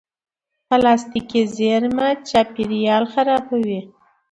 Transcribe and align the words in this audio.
پلاستيکي 0.67 1.41
زېرمه 1.55 2.07
چاپېریال 2.29 3.03
خرابوي. 3.13 3.81